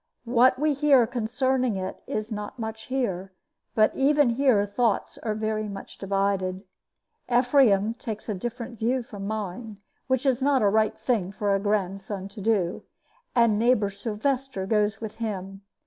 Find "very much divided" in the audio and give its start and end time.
5.35-6.63